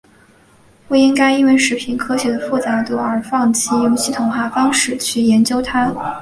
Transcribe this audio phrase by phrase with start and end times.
[0.87, 5.93] 不应该因为食品科学的复杂度而放弃用系统化方式去研究它。